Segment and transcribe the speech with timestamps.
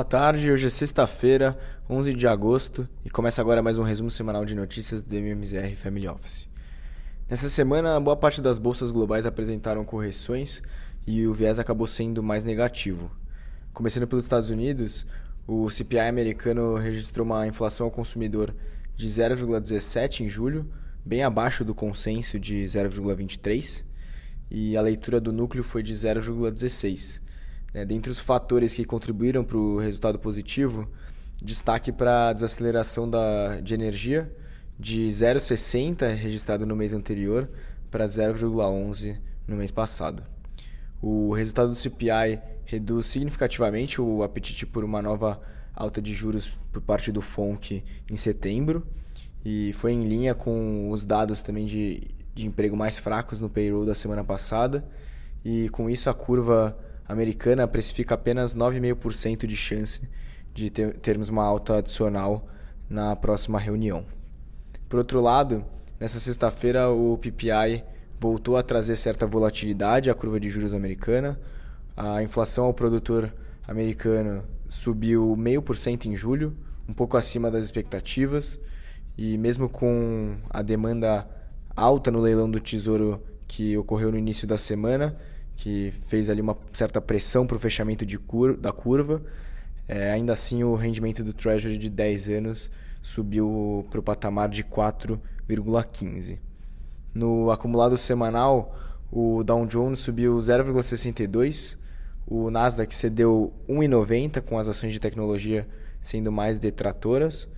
[0.00, 1.58] Boa tarde, hoje é sexta-feira,
[1.88, 6.08] 11 de agosto, e começa agora mais um resumo semanal de notícias do MMZR Family
[6.08, 6.48] Office.
[7.28, 10.62] Nessa semana, boa parte das bolsas globais apresentaram correções
[11.06, 13.10] e o viés acabou sendo mais negativo.
[13.74, 15.04] Começando pelos Estados Unidos,
[15.46, 18.54] o CPI americano registrou uma inflação ao consumidor
[18.96, 20.66] de 0,17 em julho,
[21.04, 23.84] bem abaixo do consenso de 0,23,
[24.50, 27.20] e a leitura do núcleo foi de 0,16
[27.72, 30.88] né, dentre os fatores que contribuíram para o resultado positivo,
[31.42, 34.30] destaque para a desaceleração da, de energia
[34.78, 37.48] de 0,60 registrado no mês anterior
[37.90, 40.22] para 0,11 no mês passado.
[41.02, 45.40] O resultado do CPI reduz significativamente o apetite por uma nova
[45.74, 48.86] alta de juros por parte do FONC em setembro
[49.44, 53.86] e foi em linha com os dados também de, de emprego mais fracos no payroll
[53.86, 54.86] da semana passada
[55.44, 56.78] e com isso a curva
[57.10, 60.00] americana precifica apenas 9,5% de chance
[60.54, 62.48] de ter, termos uma alta adicional
[62.88, 64.04] na próxima reunião.
[64.88, 65.64] Por outro lado,
[65.98, 67.84] nessa sexta-feira o PPI
[68.18, 71.40] voltou a trazer certa volatilidade à curva de juros americana.
[71.96, 73.32] A inflação ao produtor
[73.66, 76.56] americano subiu 0,5% em julho,
[76.88, 78.58] um pouco acima das expectativas,
[79.16, 81.28] e mesmo com a demanda
[81.74, 85.16] alta no leilão do Tesouro que ocorreu no início da semana,
[85.56, 89.22] que fez ali uma certa pressão para o fechamento de cur da curva.
[89.86, 92.70] É, ainda assim, o rendimento do Treasury de 10 anos
[93.02, 96.38] subiu para o patamar de 4,15.
[97.12, 98.78] No acumulado semanal,
[99.10, 101.76] o Dow Jones subiu 0,62,
[102.26, 105.66] o Nasdaq cedeu 1,90 com as ações de tecnologia
[106.00, 107.48] sendo mais detratoras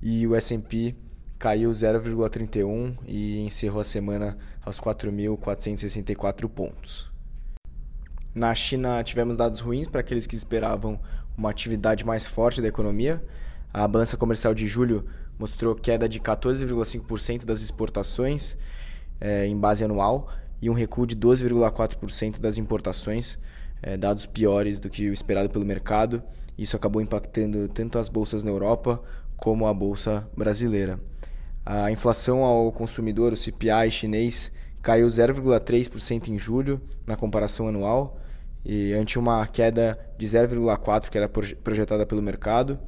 [0.00, 0.94] e o S&P
[1.38, 7.11] caiu 0,31 e encerrou a semana aos 4.464 pontos.
[8.34, 10.98] Na China, tivemos dados ruins para aqueles que esperavam
[11.36, 13.22] uma atividade mais forte da economia.
[13.70, 15.04] A balança comercial de julho
[15.38, 18.56] mostrou queda de 14,5% das exportações
[19.20, 20.30] eh, em base anual
[20.62, 23.38] e um recuo de 12,4% das importações,
[23.82, 26.22] eh, dados piores do que o esperado pelo mercado.
[26.56, 29.02] Isso acabou impactando tanto as bolsas na Europa
[29.36, 30.98] como a bolsa brasileira.
[31.66, 38.21] A inflação ao consumidor, o CPI chinês, caiu 0,3% em julho na comparação anual
[38.64, 42.78] e ante uma queda de 0,4 que era projetada pelo mercado,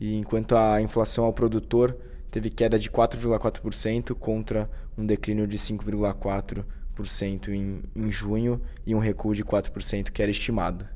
[0.00, 1.96] e enquanto a inflação ao produtor
[2.30, 9.34] teve queda de 4,4% contra um declínio de 5,4% em, em junho e um recuo
[9.34, 10.86] de 4% que era estimado.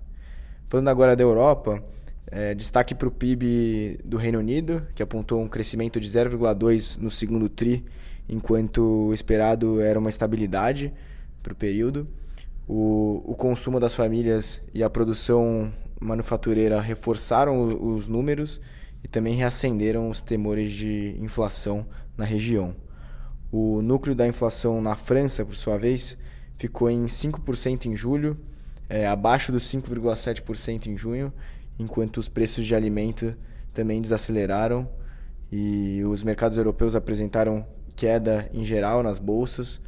[0.69, 1.83] Falando agora da Europa,
[2.27, 7.11] é, destaque para o PIB do Reino Unido, que apontou um crescimento de 0,2% no
[7.11, 7.85] segundo TRI,
[8.29, 10.93] enquanto o esperado era uma estabilidade
[11.43, 12.09] para o período
[12.67, 17.63] o, o consumo das famílias e a produção manufatureira reforçaram
[17.95, 18.61] os números
[19.03, 21.87] e também reacenderam os temores de inflação
[22.17, 22.75] na região.
[23.53, 26.17] O núcleo da inflação na França, por sua vez,
[26.59, 28.37] ficou em 5% em julho,
[28.89, 31.33] é, abaixo dos 5,7% em junho,
[31.79, 33.35] enquanto os preços de alimento
[33.73, 34.89] também desaceleraram
[35.51, 39.81] e os mercados europeus apresentaram queda em geral nas bolsas,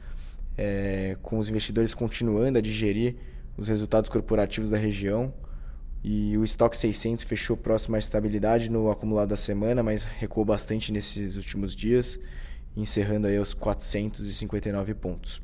[0.56, 3.16] é, com os investidores continuando a digerir
[3.56, 5.32] os resultados corporativos da região.
[6.02, 10.92] E o estoque 600 fechou próximo à estabilidade no acumulado da semana, mas recuou bastante
[10.92, 12.18] nesses últimos dias,
[12.76, 15.42] encerrando aí aos 459 pontos.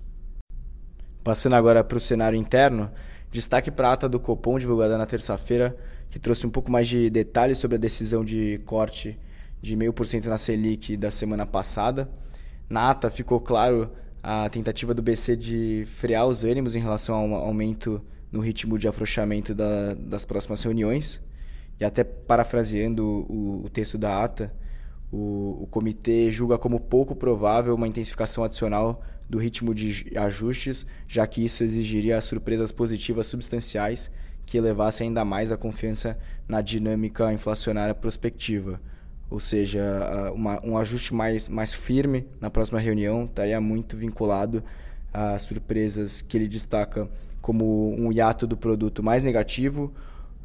[1.25, 2.91] Passando agora para o cenário interno,
[3.31, 5.77] destaque para a ata do Copom divulgada na terça-feira,
[6.11, 9.19] que trouxe um pouco mais de detalhes sobre a decisão de corte
[9.61, 12.09] de 0,5% na Selic da semana passada.
[12.69, 13.91] Na ata ficou claro
[14.23, 18.01] a tentativa do BC de frear os ânimos em relação ao aumento
[18.31, 21.21] no ritmo de afrouxamento da, das próximas reuniões.
[21.81, 24.55] E até parafraseando o, o texto da ata,
[25.11, 31.27] o, o, comitê julga como pouco provável uma intensificação adicional do ritmo de ajustes, já
[31.27, 34.11] que isso exigiria surpresas positivas substanciais
[34.47, 36.17] que elevassem ainda mais a confiança
[36.47, 38.81] na dinâmica inflacionária prospectiva
[39.33, 39.83] ou seja,
[40.35, 44.63] uma, um ajuste mais, mais firme na próxima reunião estaria muito vinculado
[45.11, 47.09] a surpresas que ele destaca
[47.41, 49.91] como um hiato do produto mais negativo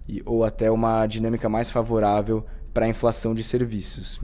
[0.08, 4.22] e, ou até uma dinâmica mais favorável para a inflação de serviços.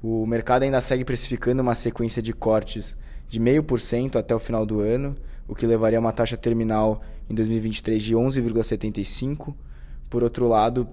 [0.00, 2.96] O mercado ainda segue precificando uma sequência de cortes
[3.28, 5.16] de 0,5% até o final do ano,
[5.48, 9.52] o que levaria a uma taxa terminal em 2023 de 11,75%.
[10.08, 10.88] Por outro lado,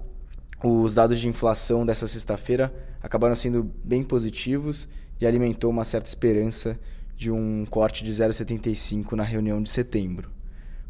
[0.64, 4.88] os dados de inflação dessa sexta-feira acabaram sendo bem positivos
[5.20, 6.80] e alimentou uma certa esperança
[7.16, 10.30] de um corte de 0,75 na reunião de setembro.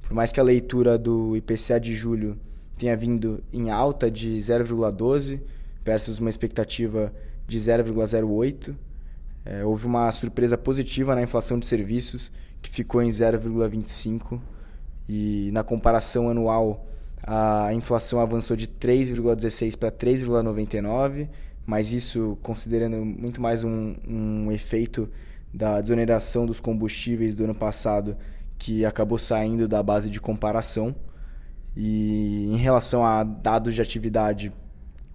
[0.01, 2.37] Por mais que a leitura do IPCA de julho
[2.77, 5.41] tenha vindo em alta de 0,12
[5.83, 7.13] versus uma expectativa
[7.47, 8.75] de 0,08.
[9.45, 12.31] É, houve uma surpresa positiva na inflação de serviços,
[12.61, 14.39] que ficou em 0,25,
[15.07, 16.85] e na comparação anual
[17.23, 21.29] a inflação avançou de 3,16 para 3,99,
[21.67, 25.09] mas isso considerando muito mais um, um efeito
[25.53, 28.15] da desoneração dos combustíveis do ano passado,
[28.57, 30.95] que acabou saindo da base de comparação.
[31.75, 34.53] E em relação a dados de atividade,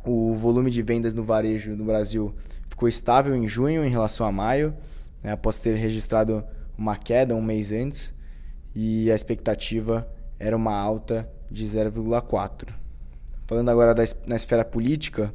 [0.05, 2.35] o volume de vendas no varejo no Brasil
[2.69, 4.75] ficou estável em junho em relação a maio,
[5.23, 6.45] né, após ter registrado
[6.77, 8.13] uma queda um mês antes,
[8.75, 10.07] e a expectativa
[10.39, 12.69] era uma alta de 0,4.
[13.47, 15.33] Falando agora da, na esfera política,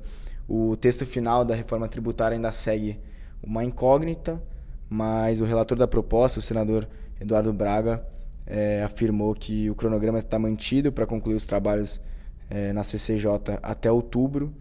[0.47, 2.99] o texto final da reforma tributária ainda segue
[3.43, 4.41] uma incógnita,
[4.89, 6.87] mas o relator da proposta, o senador
[7.19, 8.05] Eduardo Braga,
[8.45, 12.01] é, afirmou que o cronograma está mantido para concluir os trabalhos
[12.49, 14.53] é, na CCJ até outubro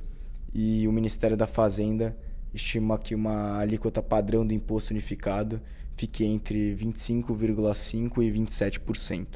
[0.53, 2.17] e o Ministério da Fazenda
[2.53, 5.61] estima que uma alíquota padrão do imposto unificado
[5.97, 9.27] fique entre 25,5% e 27%.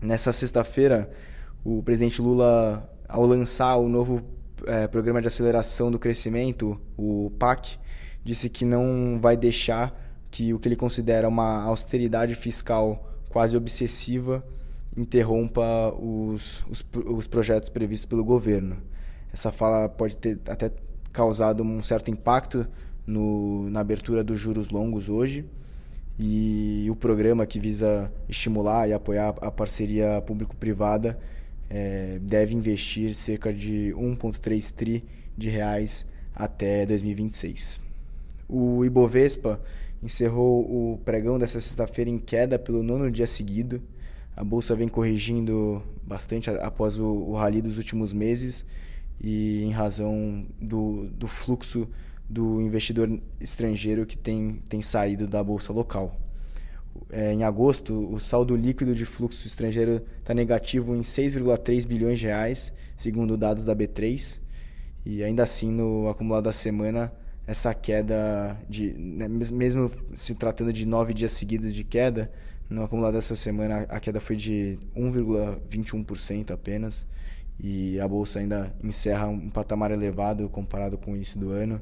[0.00, 1.10] Nessa sexta-feira,
[1.64, 4.22] o presidente Lula, ao lançar o novo
[4.66, 7.78] é, Programa de Aceleração do Crescimento, o PAC,
[8.24, 9.98] disse que não vai deixar
[10.30, 14.44] que o que ele considera uma austeridade fiscal quase obsessiva
[14.96, 18.76] interrompa os, os, os projetos previstos pelo governo.
[19.32, 20.70] Essa fala pode ter até
[21.12, 22.66] causado um certo impacto
[23.06, 25.44] no, na abertura dos juros longos hoje.
[26.18, 31.18] E o programa que visa estimular e apoiar a parceria público-privada
[31.74, 35.02] é, deve investir cerca de 1,3 tri
[35.36, 37.80] de reais até 2026.
[38.46, 39.58] O Ibovespa
[40.02, 43.82] encerrou o pregão dessa sexta-feira em queda pelo nono dia seguido.
[44.36, 48.66] A bolsa vem corrigindo bastante após o, o rally dos últimos meses
[49.18, 51.88] e em razão do, do fluxo
[52.28, 56.20] do investidor estrangeiro que tem, tem saído da bolsa local.
[57.14, 62.24] É, em agosto, o saldo líquido de fluxo estrangeiro está negativo em 6,3 bilhões de
[62.24, 64.40] reais, segundo dados da B3.
[65.04, 67.12] E ainda assim, no acumulado da semana,
[67.46, 72.32] essa queda, de, né, mesmo se tratando de nove dias seguidos de queda,
[72.70, 77.06] no acumulado dessa semana a queda foi de 1,21% apenas
[77.60, 81.78] e a bolsa ainda encerra um patamar elevado comparado com o início do ano,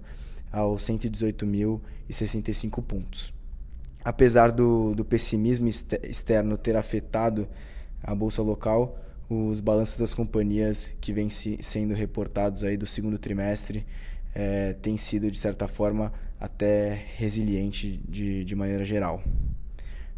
[0.51, 3.33] aos 118.065 pontos.
[4.05, 7.47] Apesar do, do pessimismo externo ter afetado
[8.03, 8.99] a bolsa local,
[9.29, 13.87] os balanços das companhias que vêm se, sendo reportados aí do segundo trimestre
[14.35, 19.23] é, têm sido, de certa forma, até resiliente de, de maneira geral.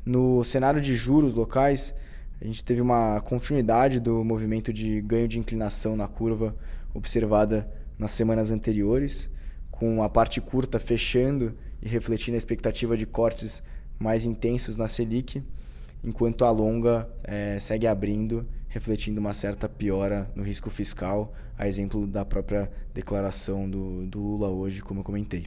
[0.04, 1.94] No cenário de juros locais,
[2.40, 6.56] a gente teve uma continuidade do movimento de ganho de inclinação na curva
[6.94, 7.68] observada
[7.98, 9.30] nas semanas anteriores,
[9.70, 13.62] com a parte curta fechando e refletindo a expectativa de cortes
[13.98, 15.42] mais intensos na Selic,
[16.02, 22.06] enquanto a longa é, segue abrindo, refletindo uma certa piora no risco fiscal, a exemplo
[22.06, 25.46] da própria declaração do, do Lula hoje, como eu comentei.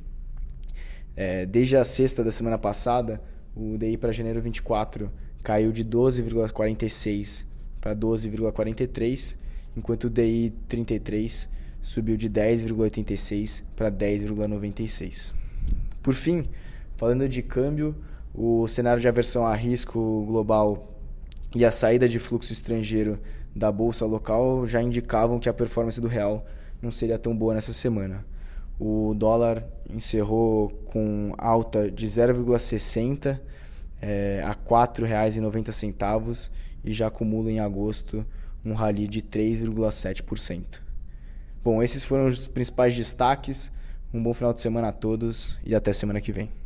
[1.16, 3.22] É, desde a sexta da semana passada,
[3.56, 7.46] o DI para janeiro 24 caiu de 12,46
[7.80, 9.38] para 12,43,
[9.78, 11.50] enquanto o DI 33
[11.82, 15.34] subiu de 10,86 para 10,96.
[16.02, 16.50] Por fim,
[16.98, 17.96] falando de câmbio,
[18.38, 20.92] o cenário de aversão a risco global
[21.56, 23.18] e a saída de fluxo estrangeiro
[23.56, 26.46] da bolsa local já indicavam que a performance do real
[26.82, 28.26] não seria tão boa nessa semana.
[28.78, 33.40] O dólar encerrou com alta de 0,60
[34.02, 36.52] é, a R$ 4,90
[36.84, 38.26] e já acumula em agosto
[38.66, 40.82] um rally de 3,7%.
[41.64, 43.72] Bom, esses foram os principais destaques.
[44.14, 46.65] Um bom final de semana a todos e até semana que vem.